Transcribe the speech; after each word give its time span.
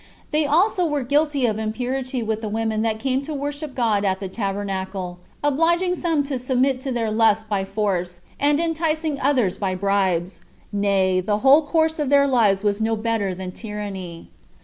They 0.31 0.47
also 0.47 0.83
were 0.83 1.03
guilty 1.03 1.45
of 1.45 1.59
impurity 1.59 2.23
with 2.23 2.41
the 2.41 2.49
women 2.49 2.81
that 2.81 2.97
came 2.97 3.21
to 3.21 3.35
worship 3.35 3.75
God 3.75 4.03
at 4.03 4.19
the 4.19 4.27
tabernacle, 4.27 5.19
obliging 5.43 5.93
some 5.93 6.23
to 6.23 6.39
submit 6.39 6.81
to 6.81 6.91
their 6.91 7.11
lust 7.11 7.47
by 7.47 7.65
force, 7.65 8.21
and 8.39 8.59
enticing 8.59 9.19
others 9.19 9.59
by 9.59 9.75
bribes; 9.75 10.41
nay, 10.73 11.19
the 11.21 11.37
whole 11.45 11.67
course 11.67 11.99
of 11.99 12.09
their 12.09 12.25
lives 12.27 12.63
was 12.63 12.81
no 12.81 12.95
better 12.95 13.35
than 13.35 13.51
tyranny. 13.51 14.31